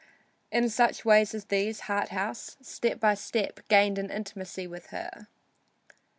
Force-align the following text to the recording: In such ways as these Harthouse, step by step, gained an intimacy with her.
In 0.51 0.67
such 0.67 1.05
ways 1.05 1.35
as 1.35 1.45
these 1.45 1.81
Harthouse, 1.81 2.57
step 2.59 2.99
by 2.99 3.13
step, 3.13 3.59
gained 3.67 3.99
an 3.99 4.09
intimacy 4.09 4.65
with 4.65 4.87
her. 4.87 5.27